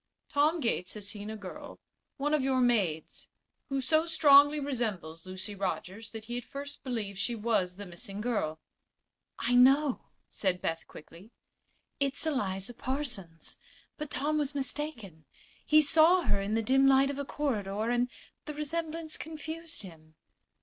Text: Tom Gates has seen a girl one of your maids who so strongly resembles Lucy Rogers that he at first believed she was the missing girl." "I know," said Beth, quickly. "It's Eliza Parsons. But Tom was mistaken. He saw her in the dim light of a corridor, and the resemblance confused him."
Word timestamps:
Tom 0.31 0.59
Gates 0.61 0.95
has 0.95 1.07
seen 1.07 1.29
a 1.29 1.37
girl 1.37 1.79
one 2.17 2.33
of 2.33 2.41
your 2.41 2.59
maids 2.59 3.27
who 3.69 3.79
so 3.79 4.07
strongly 4.07 4.59
resembles 4.59 5.27
Lucy 5.27 5.53
Rogers 5.53 6.09
that 6.09 6.25
he 6.25 6.39
at 6.39 6.43
first 6.43 6.83
believed 6.83 7.19
she 7.19 7.35
was 7.35 7.77
the 7.77 7.85
missing 7.85 8.19
girl." 8.19 8.59
"I 9.37 9.53
know," 9.53 10.01
said 10.27 10.59
Beth, 10.59 10.87
quickly. 10.87 11.29
"It's 11.99 12.25
Eliza 12.25 12.73
Parsons. 12.73 13.59
But 13.99 14.09
Tom 14.09 14.39
was 14.39 14.55
mistaken. 14.55 15.25
He 15.67 15.81
saw 15.83 16.23
her 16.23 16.41
in 16.41 16.55
the 16.55 16.63
dim 16.63 16.87
light 16.87 17.11
of 17.11 17.19
a 17.19 17.23
corridor, 17.23 17.91
and 17.91 18.09
the 18.45 18.55
resemblance 18.55 19.17
confused 19.17 19.83
him." 19.83 20.15